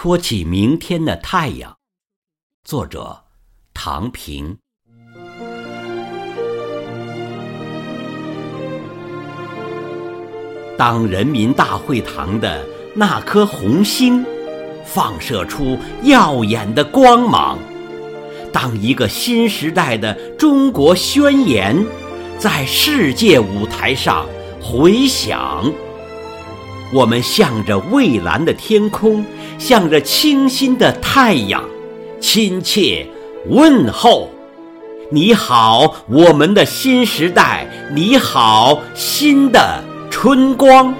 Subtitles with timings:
[0.00, 1.76] 托起明天的太阳。
[2.62, 3.24] 作者：
[3.74, 4.56] 唐平。
[10.76, 12.64] 当人民大会堂的
[12.94, 14.24] 那颗红星
[14.86, 17.58] 放射出耀眼的光芒，
[18.52, 21.84] 当一个新时代的中国宣言
[22.38, 24.24] 在世界舞台上
[24.62, 25.68] 回响，
[26.92, 29.24] 我们向着蔚蓝的天空，
[29.58, 31.62] 向着清新的太阳，
[32.20, 33.06] 亲切
[33.48, 34.30] 问候：
[35.10, 37.66] 你好，我们的新时代！
[37.94, 39.84] 你好，新的。
[40.10, 40.92] 春光，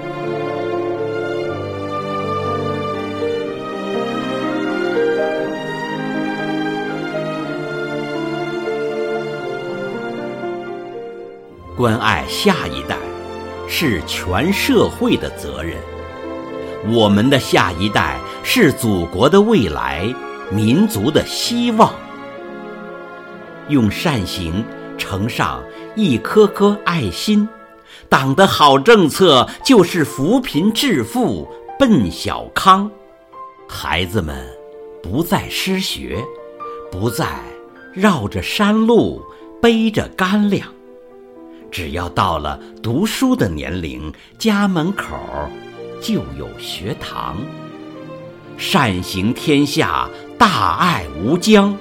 [11.77, 12.97] 关爱下一代
[13.69, 15.77] 是全社会的责任。
[16.91, 20.13] 我们的下一代是祖国的未来，
[20.51, 21.93] 民族的希望。
[23.69, 24.65] 用善行
[24.97, 25.63] 盛上
[25.95, 27.49] 一颗颗爱心。
[28.09, 31.47] 党的好政策就是扶贫致富、
[31.79, 32.91] 奔小康，
[33.69, 34.47] 孩子们
[35.03, 36.25] 不再失学，
[36.91, 37.27] 不再
[37.93, 39.23] 绕着山路
[39.61, 40.67] 背着干粮，
[41.71, 45.17] 只要到了读书的年龄，家门口
[46.01, 47.37] 就有学堂。
[48.57, 51.77] 善行天下，大爱无疆，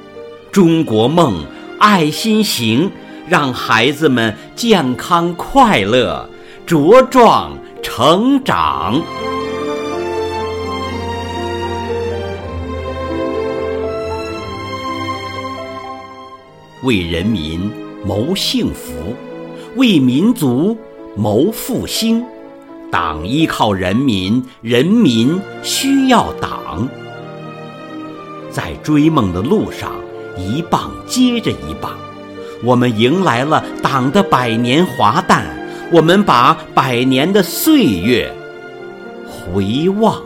[0.51, 1.45] 中国梦，
[1.79, 2.91] 爱心行。
[3.29, 6.29] 让孩子们健康快乐、
[6.65, 7.51] 茁壮
[7.83, 9.01] 成长，
[16.83, 17.69] 为人民
[18.05, 19.13] 谋幸福，
[19.77, 20.77] 为民族
[21.15, 22.25] 谋复兴。
[22.91, 26.87] 党依靠人民，人民需要党。
[28.49, 29.91] 在追梦的路上，
[30.37, 31.91] 一棒接着一棒。
[32.63, 35.45] 我们迎来了党的百年华诞，
[35.91, 38.33] 我们把百年的岁月
[39.27, 40.19] 回望。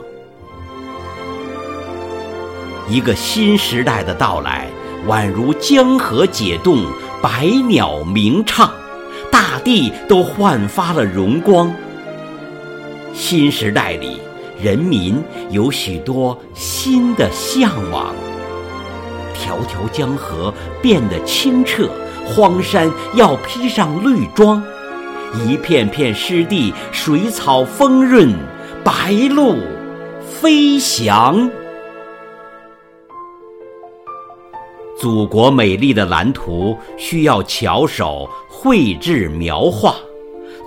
[2.88, 4.70] 一个新时代的到来，
[5.08, 6.86] 宛如江河解冻，
[7.22, 8.72] 百鸟鸣唱，
[9.52, 11.74] 大地都焕发了荣光。
[13.14, 14.18] 新时代里，
[14.58, 18.16] 人民有许多新的向往。
[19.34, 21.90] 条条江河变得清澈。
[22.26, 24.64] 荒山要披上绿装，
[25.44, 28.34] 一片片湿地水草丰润，
[28.86, 29.58] 白鹭
[30.22, 31.50] 飞翔。
[34.98, 38.30] 祖国美丽的蓝图需要巧手
[38.64, 39.96] 绘制描画，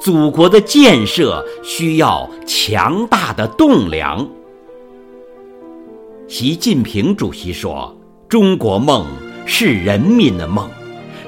[0.00, 4.28] 祖国的建设需要强大的栋梁。
[6.26, 7.96] 习近平主席说
[8.28, 9.06] ：“中国梦
[9.46, 10.68] 是人民的梦。”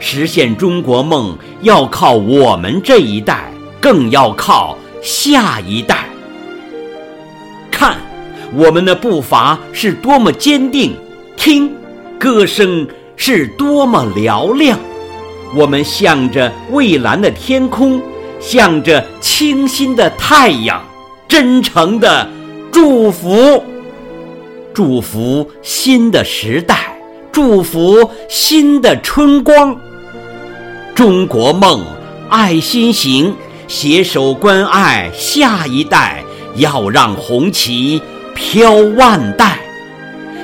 [0.00, 3.48] 实现中国梦要靠我们这一代，
[3.80, 6.08] 更要靠下一代。
[7.70, 7.96] 看，
[8.52, 10.90] 我们的步伐是多么坚定；
[11.36, 11.72] 听，
[12.18, 14.76] 歌声是多么嘹亮。
[15.56, 18.00] 我们向着蔚蓝的天空，
[18.38, 20.84] 向着清新的太阳，
[21.26, 22.28] 真诚的
[22.70, 23.64] 祝福，
[24.74, 26.92] 祝福新的时代。
[27.32, 29.78] 祝福新的春光，
[30.94, 31.84] 中国梦，
[32.30, 33.34] 爱心行，
[33.68, 36.22] 携手关爱下一代，
[36.54, 38.00] 要让红旗
[38.34, 39.58] 飘万代。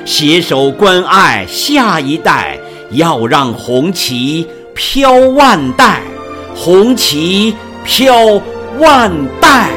[0.05, 2.59] 携手关爱下一代，
[2.91, 6.01] 要让红旗飘万代，
[6.55, 8.41] 红旗飘
[8.79, 9.11] 万
[9.41, 9.72] 代。